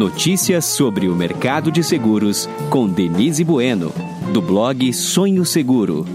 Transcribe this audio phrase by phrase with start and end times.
[0.00, 3.92] Notícias sobre o mercado de seguros com Denise Bueno,
[4.32, 6.06] do blog Sonho Seguro.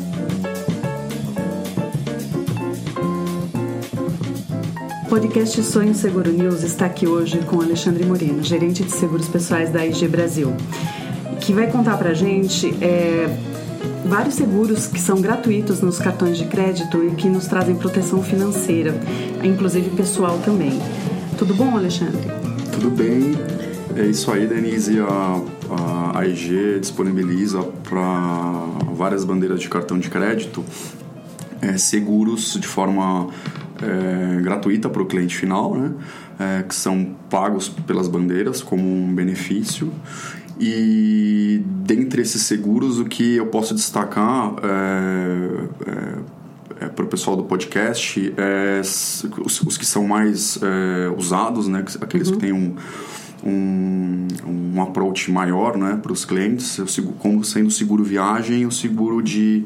[5.03, 9.69] O podcast Sonho Seguro News está aqui hoje com Alexandre Moreno, gerente de seguros pessoais
[9.69, 10.51] da IG Brasil,
[11.41, 13.37] que vai contar pra gente é,
[14.03, 18.99] vários seguros que são gratuitos nos cartões de crédito e que nos trazem proteção financeira,
[19.43, 20.71] inclusive pessoal também.
[21.37, 22.23] Tudo bom, Alexandre?
[22.71, 23.64] Tudo bem.
[23.95, 24.99] É isso aí, Denise.
[24.99, 25.41] A,
[26.13, 28.01] a AEG disponibiliza para
[28.93, 30.63] várias bandeiras de cartão de crédito
[31.61, 33.29] é, seguros de forma
[33.81, 35.91] é, gratuita para o cliente final, né?
[36.37, 39.91] É, que são pagos pelas bandeiras como um benefício.
[40.59, 45.91] E dentre esses seguros, o que eu posso destacar é,
[46.81, 51.67] é, é para o pessoal do podcast é os, os que são mais é, usados,
[51.67, 51.83] né?
[52.01, 52.33] aqueles uhum.
[52.33, 52.75] que têm um,
[53.45, 53.84] um,
[54.75, 56.79] um approach maior né, para os clientes,
[57.19, 59.63] como sendo o seguro viagem e o seguro de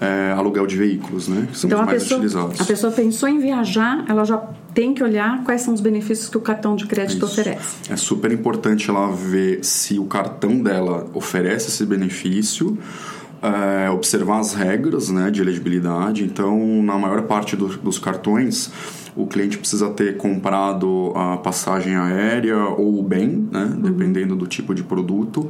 [0.00, 1.48] é, aluguel de veículos, né?
[1.50, 2.60] Que são então, os mais pessoa, utilizados.
[2.60, 4.38] A pessoa pensou em viajar, ela já
[4.74, 7.40] tem que olhar quais são os benefícios que o cartão de crédito Isso.
[7.40, 7.76] oferece.
[7.90, 12.78] É super importante ela ver se o cartão dela oferece esse benefício.
[13.42, 16.24] É, observar as regras né, de elegibilidade.
[16.24, 18.72] Então, na maior parte do, dos cartões,
[19.16, 23.80] o cliente precisa ter comprado a passagem aérea ou o bem, né, uhum.
[23.80, 25.48] dependendo do tipo de produto,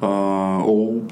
[0.00, 1.04] uh, ou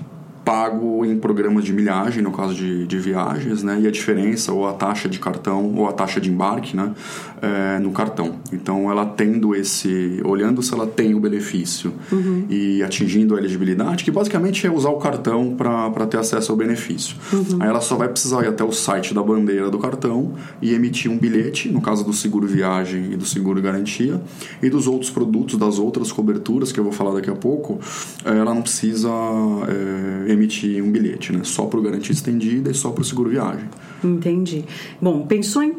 [0.51, 3.79] pago em programas de milhagem, no caso de, de viagens, né?
[3.81, 6.92] E a diferença, ou a taxa de cartão, ou a taxa de embarque, né?
[7.41, 8.34] É, no cartão.
[8.53, 10.20] Então, ela tendo esse...
[10.25, 12.47] Olhando se ela tem o benefício uhum.
[12.51, 17.14] e atingindo a elegibilidade, que basicamente é usar o cartão para ter acesso ao benefício.
[17.33, 17.59] Uhum.
[17.61, 21.09] Aí ela só vai precisar ir até o site da bandeira do cartão e emitir
[21.12, 24.20] um bilhete, no caso do seguro viagem e do seguro garantia,
[24.61, 27.79] e dos outros produtos, das outras coberturas, que eu vou falar daqui a pouco,
[28.25, 29.09] ela não precisa...
[29.69, 29.89] É,
[30.31, 31.41] emitir um bilhete, né?
[31.45, 33.67] Só para o garantia estendida e só para o seguro viagem.
[34.02, 34.64] Entendi.
[35.01, 35.74] Bom, pensou em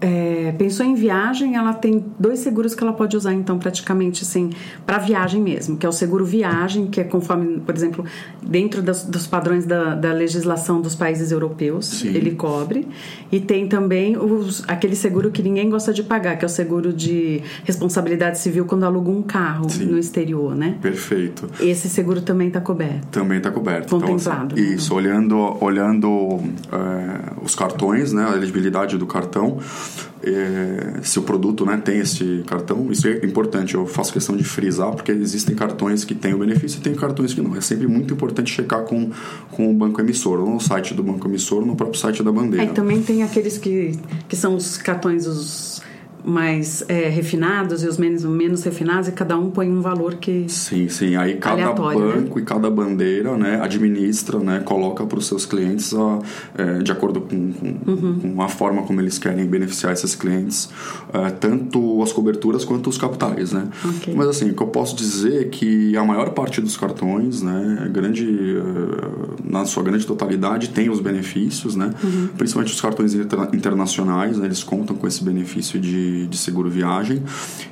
[0.00, 4.50] é, pensou em viagem, ela tem dois seguros que ela pode usar, então, praticamente assim,
[4.86, 8.04] para viagem mesmo, que é o seguro viagem, que é conforme, por exemplo,
[8.42, 12.08] dentro das, dos padrões da, da, legislação dos países europeus, Sim.
[12.08, 12.88] ele cobre.
[13.30, 16.92] E tem também os, aquele seguro que ninguém gosta de pagar, que é o seguro
[16.92, 19.84] de responsabilidade civil quando aluga um carro Sim.
[19.84, 20.78] no exterior, né?
[20.80, 21.48] Perfeito.
[21.60, 23.06] Esse seguro também está coberto.
[23.10, 23.90] Também está coberto.
[23.90, 24.54] Contemplado.
[24.54, 26.40] Então, assim, isso, olhando, olhando
[26.72, 29.58] é, os cartões, né, a elegibilidade do cartão,
[30.22, 34.44] é, se o produto né, tem esse cartão, isso é importante, eu faço questão de
[34.44, 37.56] frisar, porque existem cartões que têm o benefício e tem cartões que não.
[37.56, 39.10] É sempre muito importante checar com,
[39.50, 42.30] com o banco emissor, ou no site do banco emissor, ou no próprio site da
[42.30, 42.66] bandeira.
[42.66, 43.92] É, também tem aqueles que,
[44.28, 45.82] que são os cartões, os
[46.24, 50.46] mais é, refinados e os menos, menos refinados e cada um põe um valor que
[50.48, 51.72] sim sim aí cada né?
[51.72, 52.42] banco né?
[52.42, 56.18] e cada bandeira né administra né coloca para os seus clientes a,
[56.56, 58.18] é, de acordo com, com, uhum.
[58.20, 60.68] com, a forma como eles querem beneficiar esses clientes
[61.12, 64.14] é, tanto as coberturas quanto os capitais né okay.
[64.14, 67.88] mas assim o que eu posso dizer é que a maior parte dos cartões né
[67.92, 72.28] grande é, na sua grande totalidade tem os benefícios né uhum.
[72.36, 77.22] principalmente os cartões internacionais né, eles contam com esse benefício de de, seguro viagem.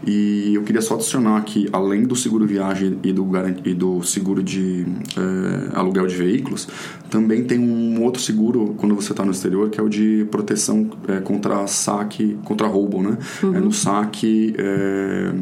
[0.07, 3.27] E eu queria só adicionar que, além do seguro viagem e do,
[3.65, 6.69] e do seguro de é, aluguel de veículos,
[7.11, 10.91] também tem um outro seguro quando você está no exterior, que é o de proteção
[11.09, 13.17] é, contra saque, contra roubo, né?
[13.43, 13.57] Uhum.
[13.57, 15.33] É no saque, é,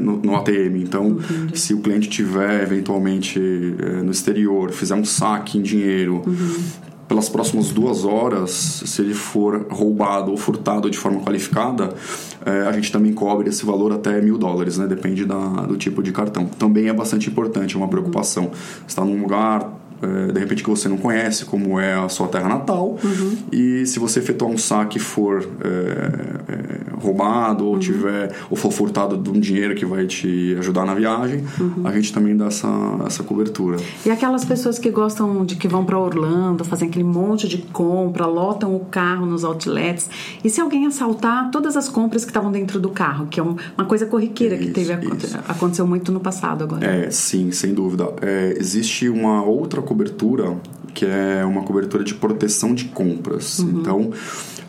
[0.00, 0.76] no, no, ATM.
[0.76, 1.54] Então, uhum.
[1.54, 3.38] se o cliente tiver eventualmente
[4.04, 8.52] no exterior, fizer um saque em dinheiro, uhum pelas próximas duas horas,
[8.86, 11.92] se ele for roubado ou furtado de forma qualificada,
[12.46, 14.86] é, a gente também cobre esse valor até mil dólares, né?
[14.86, 16.46] Depende da, do tipo de cartão.
[16.46, 18.52] Também é bastante importante, é uma preocupação.
[18.86, 22.48] Está num lugar é, de repente que você não conhece, como é a sua terra
[22.48, 23.36] natal, uhum.
[23.50, 25.68] e se você efetuar um saque for é,
[26.48, 27.78] é, roubado ou uhum.
[27.78, 31.86] tiver ou for furtado de um dinheiro que vai te ajudar na viagem, uhum.
[31.86, 32.68] a gente também dá essa,
[33.06, 33.78] essa cobertura.
[34.04, 38.26] E aquelas pessoas que gostam de que vão para Orlando, fazem aquele monte de compra,
[38.26, 40.08] lotam o carro nos outlets,
[40.44, 43.84] e se alguém assaltar todas as compras que estavam dentro do carro, que é uma
[43.86, 44.92] coisa corriqueira isso, que teve
[45.48, 46.84] aconteceu muito no passado agora.
[46.84, 48.08] É, sim, sem dúvida.
[48.20, 50.56] É, existe uma outra cobertura
[50.92, 53.60] que é uma cobertura de proteção de compras.
[53.60, 53.80] Uhum.
[53.80, 54.10] Então,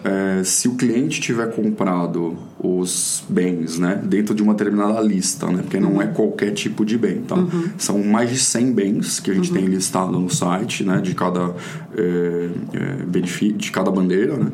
[0.03, 5.62] é, se o cliente tiver comprado os bens né, dentro de uma determinada lista, né,
[5.62, 6.13] porque não é uhum.
[6.13, 7.36] qualquer tipo de bem, tá?
[7.36, 7.69] Uhum.
[7.77, 9.57] São mais de 100 bens que a gente uhum.
[9.57, 11.56] tem listado no site né, de cada
[11.95, 14.38] é, é, de cada bandeira.
[14.38, 14.51] Né?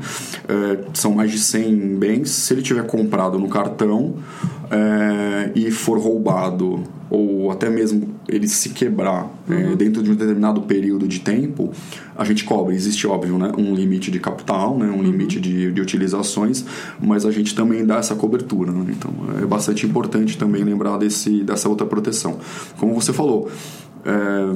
[0.48, 2.30] É, são mais de 100 bens.
[2.30, 4.16] Se ele tiver comprado no cartão,
[4.70, 9.72] é, e for roubado ou até mesmo ele se quebrar é, uhum.
[9.72, 11.72] é, dentro de um determinado período de tempo,
[12.16, 12.76] a gente cobre.
[12.76, 15.04] Existe, óbvio, né, um limite de capital, né, um uhum.
[15.04, 16.66] limite de, de utilizações,
[17.02, 18.72] mas a gente também dá essa cobertura.
[18.72, 18.88] Né?
[18.90, 19.12] Então,
[19.42, 22.38] é bastante importante também lembrar desse, dessa outra proteção.
[22.78, 23.50] Como você falou,
[24.06, 24.56] é,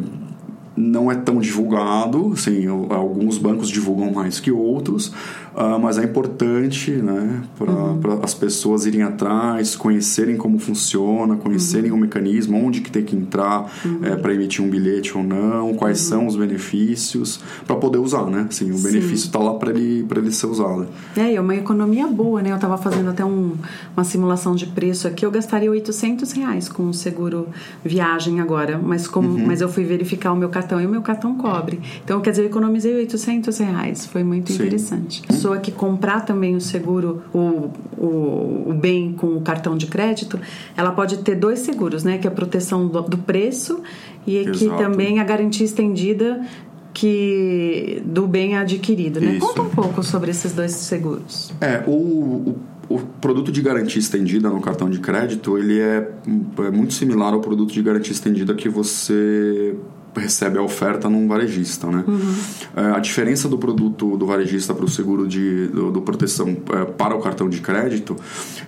[0.81, 5.07] não é tão divulgado, assim, alguns bancos divulgam mais que outros,
[5.55, 8.19] uh, mas é importante né, para uhum.
[8.23, 11.97] as pessoas irem atrás, conhecerem como funciona, conhecerem uhum.
[11.97, 13.99] o mecanismo, onde que tem que entrar uhum.
[14.01, 16.09] é, para emitir um bilhete ou não, quais uhum.
[16.09, 18.47] são os benefícios, para poder usar, né?
[18.49, 20.87] Assim, o benefício está lá para ele, ele ser usado.
[21.15, 22.51] É, é uma economia boa, né?
[22.51, 23.53] Eu estava fazendo até um,
[23.95, 27.47] uma simulação de preço aqui, eu gastaria 800 reais com o seguro
[27.83, 29.45] viagem agora, mas, como, uhum.
[29.45, 31.79] mas eu fui verificar o meu cartão e o meu cartão cobre.
[32.03, 34.05] Então, quer dizer, eu economizei 800 reais.
[34.05, 34.63] Foi muito Sim.
[34.63, 35.23] interessante.
[35.25, 39.87] A pessoa que comprar também o seguro, o, o, o, bem com o cartão de
[39.87, 40.39] crédito,
[40.77, 42.17] ela pode ter dois seguros, né?
[42.17, 43.81] Que é a proteção do, do preço
[44.25, 44.57] e Exato.
[44.57, 46.45] que também a garantia estendida
[46.93, 49.33] que do bem adquirido, né?
[49.33, 49.47] Isso.
[49.47, 51.53] Conta um pouco sobre esses dois seguros.
[51.61, 52.55] É, o, o
[52.91, 56.11] o produto de garantia estendida no cartão de crédito ele é,
[56.59, 59.75] é muito similar ao produto de garantia estendida que você
[60.21, 62.03] recebe a oferta num varejista, né?
[62.07, 62.35] Uhum.
[62.75, 66.85] É, a diferença do produto do varejista para o seguro de do, do proteção é,
[66.85, 68.15] para o cartão de crédito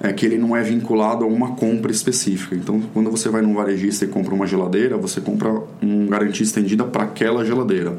[0.01, 2.55] é que ele não é vinculado a uma compra específica.
[2.55, 6.83] Então, quando você vai num varejista e compra uma geladeira, você compra uma garantia estendida
[6.83, 7.97] para aquela geladeira.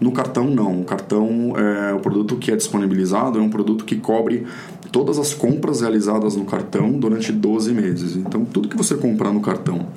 [0.00, 0.80] No cartão, não.
[0.80, 4.46] O cartão, é, o produto que é disponibilizado é um produto que cobre
[4.90, 8.16] todas as compras realizadas no cartão durante 12 meses.
[8.16, 9.88] Então, tudo que você comprar no cartão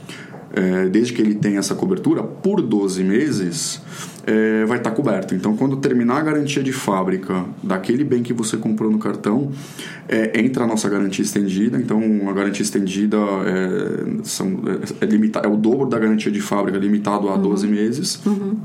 [0.54, 3.82] é, desde que ele tenha essa cobertura, por 12 meses,
[4.26, 5.34] é, vai estar tá coberto.
[5.34, 9.52] Então, quando terminar a garantia de fábrica daquele bem que você comprou no cartão,
[10.08, 11.78] é, entra a nossa garantia estendida.
[11.78, 14.60] Então, a garantia estendida é, são,
[15.02, 17.42] é, é, limita, é o dobro da garantia de fábrica, limitado a uhum.
[17.42, 18.20] 12 meses.
[18.26, 18.58] Uhum.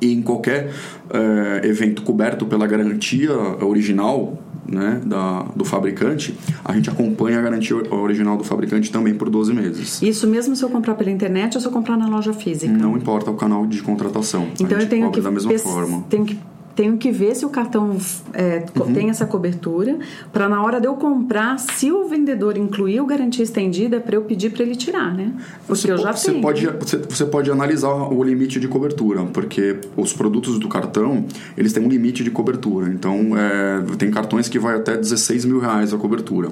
[0.00, 0.70] E em qualquer
[1.10, 3.32] é, evento coberto pela garantia
[3.64, 4.38] original,
[4.68, 9.54] né, da, do fabricante, a gente acompanha a garantia original do fabricante também por 12
[9.54, 10.02] meses.
[10.02, 12.72] Isso mesmo se eu comprar pela internet ou se eu comprar na loja física?
[12.72, 14.48] Não importa o canal de contratação.
[14.60, 16.04] Então eu tenho que da mesma forma.
[16.10, 16.38] Tenho que
[16.76, 17.96] tenho que ver se o cartão
[18.34, 18.92] é, uhum.
[18.92, 19.98] tem essa cobertura,
[20.30, 24.50] para na hora de eu comprar, se o vendedor incluiu garantia estendida, para eu pedir
[24.50, 25.32] para ele tirar, né?
[25.66, 26.42] Porque você eu já você tenho.
[26.42, 31.24] Pode, você, você pode analisar o limite de cobertura, porque os produtos do cartão,
[31.56, 32.90] eles têm um limite de cobertura.
[32.92, 36.50] Então, é, tem cartões que vai até 16 mil reais a cobertura.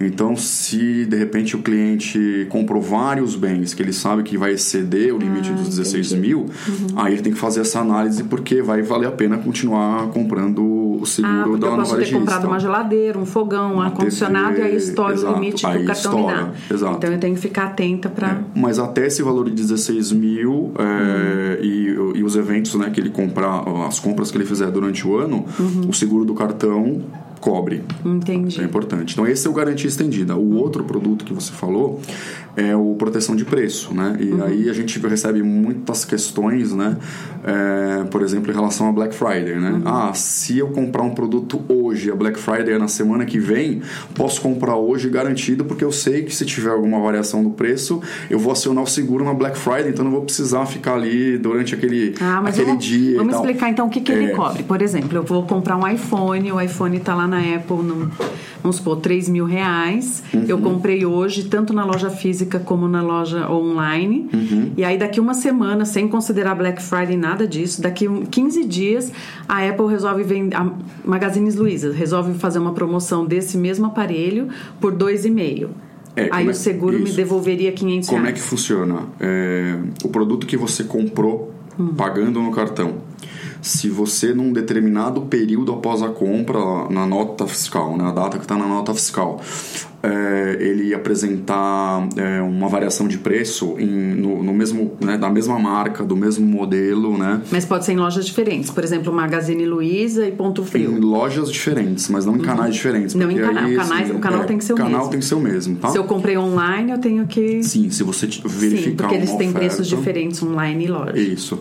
[0.00, 5.14] Então, se de repente o cliente comprou vários bens que ele sabe que vai exceder
[5.14, 6.28] o limite ah, dos 16 entendi.
[6.28, 6.86] mil, uhum.
[6.96, 10.62] aí ele tem que fazer essa análise porque vai valer a pena continuar continuar comprando
[11.00, 14.62] o seguro ah, da Eu posso ter comprado uma geladeira, um fogão, um ar-condicionado e
[14.62, 16.52] aí estoura exato, o limite que o cartão me dá.
[16.70, 16.96] Exato.
[16.96, 18.28] Então eu tenho que ficar atenta para.
[18.28, 21.64] É, mas até esse valor de 16 mil é, uhum.
[21.64, 25.16] e, e, os eventos né, que ele comprar, as compras que ele fizer durante o
[25.16, 25.88] ano, uhum.
[25.88, 27.02] o seguro do cartão
[27.40, 27.82] cobre.
[28.04, 28.60] Entendi.
[28.60, 29.12] É importante.
[29.12, 30.36] Então, esse é o garantia estendida.
[30.36, 32.00] O outro produto que você falou
[32.58, 34.16] é o proteção de preço, né?
[34.18, 34.42] E uhum.
[34.42, 36.96] aí a gente recebe muitas questões, né?
[37.44, 39.70] É, por exemplo, em relação a Black Friday, né?
[39.70, 39.82] Uhum.
[39.84, 43.80] Ah, se eu comprar um produto hoje, a Black Friday é na semana que vem,
[44.12, 48.40] posso comprar hoje garantido, porque eu sei que se tiver alguma variação do preço, eu
[48.40, 52.14] vou acionar o seguro na Black Friday, então não vou precisar ficar ali durante aquele,
[52.20, 53.18] ah, aquele vamos, dia.
[53.18, 54.16] Vamos explicar então o que, que é.
[54.16, 54.64] ele cobre.
[54.64, 58.10] Por exemplo, eu vou comprar um iPhone, o iPhone está lá na Apple, no,
[58.62, 60.22] vamos supor, 3 mil reais.
[60.32, 60.44] Uhum.
[60.48, 64.28] Eu comprei hoje, tanto na loja física como na loja online.
[64.32, 64.72] Uhum.
[64.76, 69.12] E aí, daqui uma semana, sem considerar Black Friday, nada disso, daqui 15 dias,
[69.48, 70.56] a Apple resolve vender.
[70.56, 70.70] A
[71.04, 74.48] Magazines Luiza resolve fazer uma promoção desse mesmo aparelho
[74.80, 75.68] por 2,5.
[76.16, 79.02] É, aí o é seguro é, me devolveria 500 Como é que funciona?
[79.20, 81.94] É, o produto que você comprou hum.
[81.94, 82.96] pagando no cartão
[83.60, 88.56] se você num determinado período após a compra na nota fiscal, né, data que está
[88.56, 89.40] na nota fiscal,
[90.02, 95.58] é, ele apresentar é, uma variação de preço em, no, no, mesmo, né, da mesma
[95.58, 97.40] marca, do mesmo modelo, né?
[97.50, 100.92] Mas pode ser em lojas diferentes, por exemplo, Magazine Luiza e Ponto Frio.
[100.92, 102.72] Em lojas diferentes, mas não em canais uhum.
[102.72, 103.14] diferentes.
[103.14, 104.98] Não em canal, aí, canais, o canal é, tem que ser o canal mesmo.
[104.98, 105.88] canal tem que ser o mesmo, tá?
[105.88, 107.62] Se eu comprei online, eu tenho que...
[107.62, 111.18] Sim, se você verificar Sim, porque eles têm oferta, preços diferentes online e loja.
[111.18, 111.60] Isso.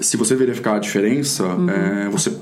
[0.00, 1.68] Se você verificar a diferença, uhum.
[1.68, 2.32] É, você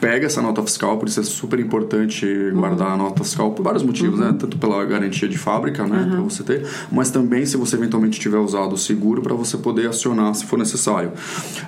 [0.00, 3.82] pega essa nota fiscal, por isso é super importante guardar a nota fiscal por vários
[3.82, 4.34] motivos, né?
[4.38, 8.38] Tanto pela garantia de fábrica, né, para você ter, mas também se você eventualmente tiver
[8.38, 11.12] usado o seguro para você poder acionar se for necessário.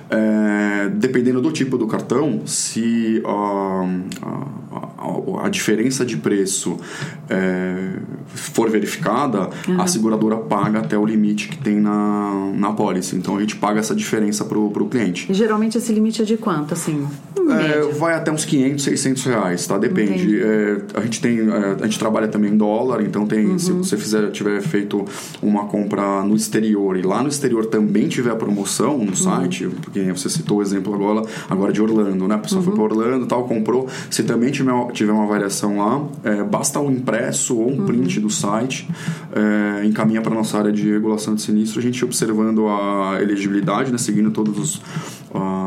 [0.09, 3.85] É, dependendo do tipo do cartão, se a,
[4.21, 6.77] a, a diferença de preço
[7.29, 7.93] é,
[8.27, 9.81] for verificada, uhum.
[9.81, 13.15] a seguradora paga até o limite que tem na, na pólice.
[13.15, 15.31] Então a gente paga essa diferença para o cliente.
[15.31, 17.07] E geralmente esse limite é de quanto, assim?
[17.49, 19.77] É, vai até uns 500, 600 reais, tá?
[19.77, 20.41] Depende.
[20.41, 23.59] É, a gente tem, é, a gente trabalha também em dólar, então tem, uhum.
[23.59, 25.05] se você fizer, tiver feito
[25.41, 29.15] uma compra no exterior e lá no exterior também tiver promoção no uhum.
[29.15, 32.35] site, porque você citou o exemplo agora, agora de Orlando, né?
[32.35, 32.87] A pessoa foi uhum.
[32.87, 33.87] para Orlando, tal, comprou.
[34.09, 37.85] Se também tiver, tiver uma variação lá, é, basta um impresso ou um uhum.
[37.85, 38.87] print do site,
[39.33, 43.97] é, encaminha para nossa área de regulação de sinistro, a gente observando a elegibilidade, né?
[43.97, 44.81] Seguindo todos os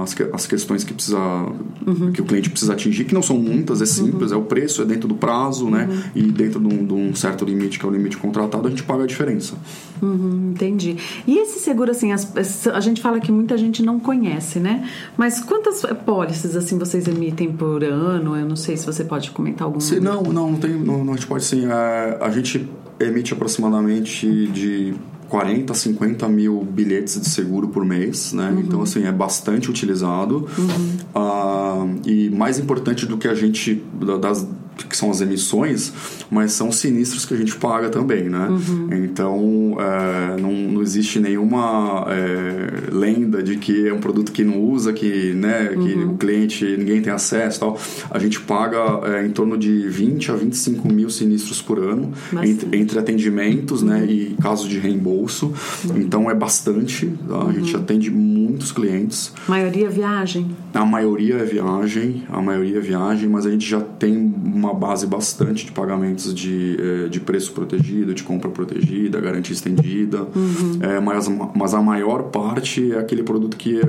[0.03, 2.13] as, as questões que precisa uhum.
[2.13, 4.39] que o cliente precisa atingir, que não são muitas, é simples, uhum.
[4.39, 5.89] é o preço, é dentro do prazo, né?
[5.91, 6.03] uhum.
[6.15, 8.83] E dentro de um, de um, certo limite, que é o limite contratado, a gente
[8.83, 9.55] paga a diferença.
[10.01, 10.97] Uhum, entendi.
[11.27, 14.89] E esse seguro, assim, as, a gente fala que muita gente não conhece, né?
[15.17, 18.37] Mas quantas pólices, assim, vocês emitem por ano?
[18.37, 19.81] Eu não sei se você pode comentar algum.
[19.81, 21.67] Sim, não, não, não tem, não, não, a gente pode sim.
[21.67, 22.69] É, a gente
[22.99, 24.95] emite aproximadamente de
[25.33, 28.51] 40, 50 mil bilhetes de seguro por mês, né?
[28.51, 28.61] Uhum.
[28.61, 30.47] Então, assim, é bastante utilizado.
[30.59, 30.97] Uhum.
[31.15, 33.83] Ah, e mais importante do que a gente,
[34.21, 34.47] das,
[34.89, 35.93] que são as emissões,
[36.31, 38.49] mas são sinistros que a gente paga também, né?
[38.49, 38.89] Uhum.
[39.05, 44.61] Então, é, não, não existe nenhuma é, lenda de que é um produto que não
[44.61, 46.13] usa, que, né, que uhum.
[46.13, 47.79] o cliente, ninguém tem acesso tal.
[48.11, 52.13] A gente paga é, em torno de 20 a 25 mil sinistros por ano,
[52.43, 54.11] entre, entre, atendimentos né, uhum.
[54.11, 55.53] e casos de reembolso.
[55.85, 55.99] Uhum.
[55.99, 57.13] Então, é bastante.
[57.29, 57.47] Tá?
[57.49, 57.83] A gente uhum.
[57.83, 59.33] atende muitos clientes.
[59.47, 60.51] Maioria viagem?
[60.75, 64.33] A maioria é viagem, a maioria é viagem, mas a gente já tem
[64.63, 70.23] uma base bastante de pagamentos de, eh, de preço protegido, de compra protegida, garantia estendida,
[70.35, 70.79] uhum.
[70.81, 73.85] é, mas, mas a maior parte é aquele produto que, é,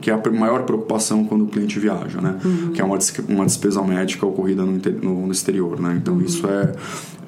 [0.00, 2.38] que é a maior preocupação quando o cliente viaja, né?
[2.44, 2.72] Uhum.
[2.72, 5.98] Que é uma, uma despesa médica ocorrida no, no, no exterior, né?
[6.00, 6.22] Então uhum.
[6.22, 6.72] isso é,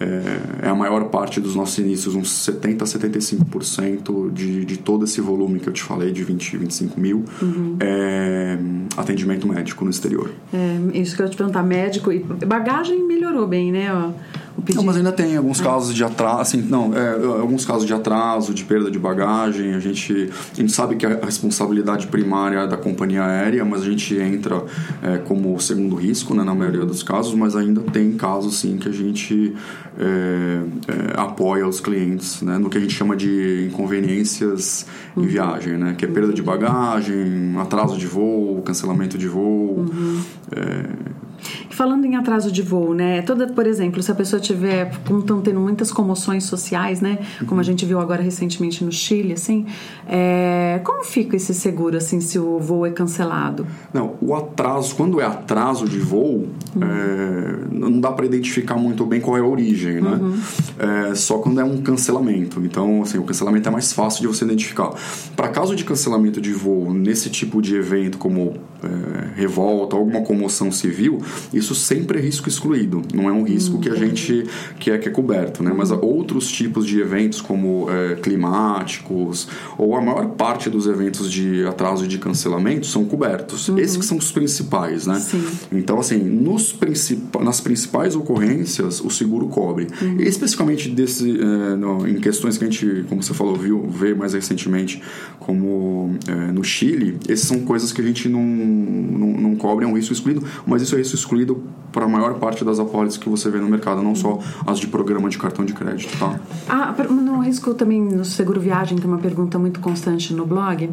[0.01, 5.05] é, é, a maior parte dos nossos inícios, uns 70% a 75% de, de todo
[5.05, 7.77] esse volume que eu te falei, de 20, 25 mil, uhum.
[7.81, 8.59] é
[8.97, 10.31] atendimento médico no exterior.
[10.53, 13.93] É, isso que eu ia te perguntar, médico e bagagem melhorou bem, né?
[13.93, 17.93] Ó não, mas ainda tem alguns casos de atraso, assim, não, é, alguns casos de
[17.93, 19.75] atraso, de perda de bagagem.
[19.75, 23.85] A gente, a gente sabe que a responsabilidade primária é da companhia aérea, mas a
[23.85, 24.65] gente entra
[25.03, 28.89] é, como segundo risco, né, na maioria dos casos, mas ainda tem casos, sim, que
[28.89, 29.55] a gente
[29.99, 35.25] é, é, apoia os clientes, né, no que a gente chama de inconveniências uhum.
[35.25, 39.81] em viagem, né, que é perda de bagagem, atraso de voo, cancelamento de voo.
[39.81, 40.23] Uhum.
[40.53, 41.27] É,
[41.71, 43.23] Falando em atraso de voo, né?
[43.23, 47.19] Toda, por exemplo, se a pessoa tiver, como estão tendo muitas comoções sociais, né?
[47.47, 49.67] Como a gente viu agora recentemente no Chile, assim,
[50.07, 53.67] é, como fica esse seguro, assim, se o voo é cancelado?
[53.93, 56.83] Não, o atraso, quando é atraso de voo, uhum.
[56.83, 60.19] é, não dá para identificar muito bem qual é a origem, né?
[60.21, 60.41] Uhum.
[60.79, 62.61] É, só quando é um cancelamento.
[62.61, 64.91] Então, assim, o cancelamento é mais fácil de você identificar.
[65.35, 70.71] Para caso de cancelamento de voo nesse tipo de evento, como é, revolta, alguma comoção
[70.71, 71.21] civil,
[71.53, 74.45] isso sempre é risco excluído, não é um risco que a gente
[74.79, 75.73] que é, que é coberto, né?
[75.77, 81.67] Mas outros tipos de eventos como é, climáticos ou a maior parte dos eventos de
[81.67, 83.69] atraso e de cancelamento são cobertos.
[83.69, 83.79] Uhum.
[83.79, 85.19] Esses que são os principais, né?
[85.21, 85.45] Sim.
[85.73, 87.21] Então assim, nos princip...
[87.43, 89.87] nas principais ocorrências o seguro cobre.
[90.01, 90.21] Uhum.
[90.21, 94.35] Especificamente desse, é, no, em questões que a gente, como você falou, viu vê mais
[94.35, 95.03] recentemente,
[95.39, 99.89] como é, no Chile, essas são coisas que a gente não, não, não cobre, é
[99.89, 103.29] um risco excluído, mas isso é risco excluído para a maior parte das apólices que
[103.29, 106.39] você vê no mercado, não só as de programa de cartão de crédito, tá?
[106.69, 110.91] Ah, no risco também no seguro viagem tem uma pergunta muito constante no blog.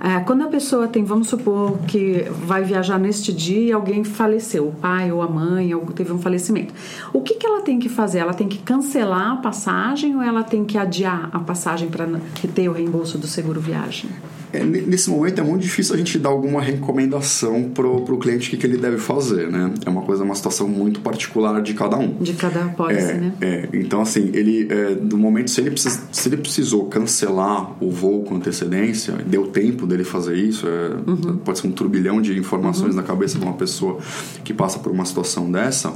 [0.00, 4.68] É, quando a pessoa tem, vamos supor que vai viajar neste dia e alguém faleceu,
[4.68, 6.72] o pai ou a mãe, ou teve um falecimento.
[7.12, 8.18] O que, que ela tem que fazer?
[8.18, 12.06] Ela tem que cancelar a passagem ou ela tem que adiar a passagem para
[12.54, 14.10] ter o reembolso do seguro viagem?
[14.52, 18.50] É, nesse momento é muito difícil a gente dar alguma recomendação pro, pro cliente o
[18.50, 19.72] que, que ele deve fazer, né?
[19.84, 22.14] É uma coisa, uma situação muito particular de cada um.
[22.14, 23.32] De cada apólice, é, né?
[23.40, 27.90] É, então assim, ele, é, do momento, se ele, precisa, se ele precisou cancelar o
[27.90, 31.36] voo com antecedência, deu tempo dele fazer isso, é, uhum.
[31.38, 33.00] pode ser um turbilhão de informações uhum.
[33.00, 33.98] na cabeça de uma pessoa
[34.44, 35.92] que passa por uma situação dessa,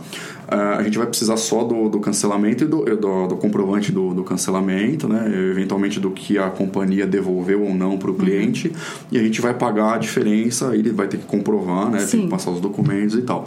[0.51, 4.13] é, a gente vai precisar só do, do cancelamento e do, do, do comprovante do,
[4.13, 5.31] do, cancelamento, né?
[5.51, 8.73] Eventualmente do que a companhia devolveu ou não para o cliente cliente
[9.11, 12.01] e a gente vai pagar a diferença, ele vai ter que comprovar, né?
[12.01, 12.11] Sim.
[12.11, 13.45] Tem que passar os documentos e tal.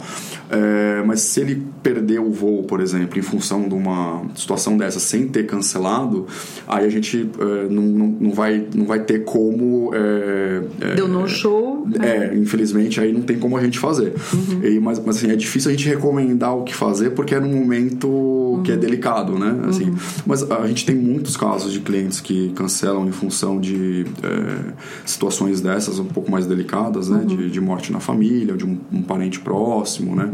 [0.50, 4.98] É, mas se ele perder o voo, por exemplo, em função de uma situação dessa
[4.98, 6.26] sem ter cancelado,
[6.66, 9.90] aí a gente é, não, não, não, vai, não vai ter como.
[9.94, 11.86] É, é Deu no show.
[11.86, 12.32] Né?
[12.32, 14.14] É, infelizmente aí não tem como a gente fazer.
[14.32, 14.64] Uhum.
[14.64, 17.52] E, mas, mas assim, é difícil a gente recomendar o que fazer porque é num
[17.52, 18.62] momento uhum.
[18.62, 19.60] que é delicado, né?
[19.68, 19.96] Assim, uhum.
[20.26, 24.72] Mas a gente tem muitos casos de clientes que cancelam em função de é,
[25.04, 27.24] situações dessas um pouco mais delicadas, né?
[27.24, 30.30] De, de, morte na família, de um, um parente próximo, né?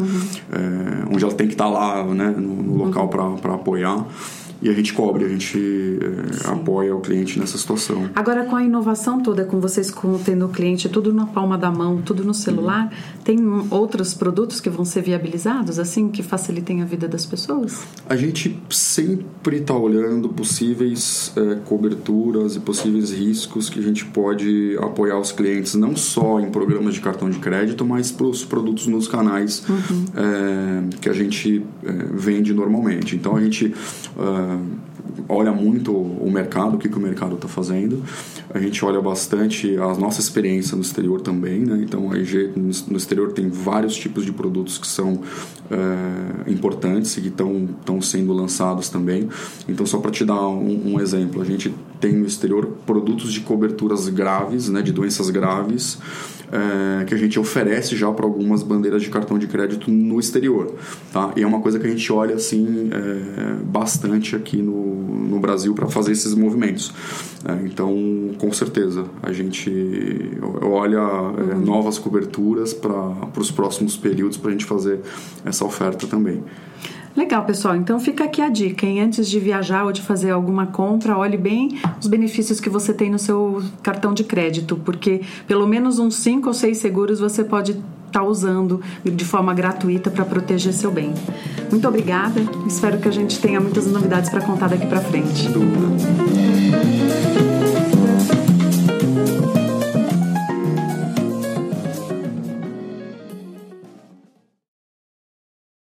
[0.53, 2.35] É, onde ela tem que estar lá, né?
[2.37, 4.07] No, no local para apoiar
[4.63, 8.11] e a gente cobre, a gente é, apoia o cliente nessa situação.
[8.15, 9.93] Agora, com a inovação toda, com vocês
[10.25, 13.23] tendo o cliente tudo na palma da mão, tudo no celular, uhum.
[13.25, 13.39] tem
[13.71, 17.81] outros produtos que vão ser viabilizados, assim, que facilitem a vida das pessoas?
[18.09, 24.77] A gente sempre está olhando possíveis é, coberturas e possíveis riscos que a gente pode
[24.81, 28.87] apoiar os clientes, não só em programas de cartão de crédito, mas para os produtos
[28.87, 30.05] nos canais uhum.
[30.15, 33.17] é, que a gente é, vende normalmente.
[33.17, 33.73] Então, a gente
[35.29, 38.03] olha muito o mercado, o que, que o mercado está fazendo.
[38.53, 41.81] A gente olha bastante a nossa experiência no exterior também, né?
[41.83, 45.21] Então, a IG no exterior tem vários tipos de produtos que são
[45.71, 49.29] é, importantes e que estão sendo lançados também.
[49.69, 53.41] Então, só para te dar um, um, exemplo, a gente tem no exterior produtos de
[53.41, 54.83] coberturas graves, né?
[54.83, 55.99] De doenças graves
[56.53, 60.75] é, que a gente oferece já para algumas bandeiras de cartão de crédito no exterior,
[61.13, 61.33] tá?
[61.37, 64.75] E é uma coisa que a gente olha assim é, bastante aqui no,
[65.29, 66.93] no Brasil para fazer esses movimentos.
[67.45, 67.95] É, então,
[68.39, 69.71] com certeza, a gente
[70.63, 71.61] olha uhum.
[71.61, 75.01] novas coberturas para os próximos períodos para a gente fazer
[75.45, 76.43] essa oferta também.
[77.17, 77.75] Legal, pessoal.
[77.77, 79.01] Então fica aqui a dica, hein?
[79.01, 83.11] Antes de viajar ou de fazer alguma compra, olhe bem os benefícios que você tem
[83.11, 87.73] no seu cartão de crédito, porque pelo menos uns 5 ou 6 seguros você pode
[87.73, 91.13] estar tá usando de forma gratuita para proteger seu bem.
[91.71, 92.41] Muito obrigada.
[92.67, 95.49] Espero que a gente tenha muitas novidades para contar daqui para frente.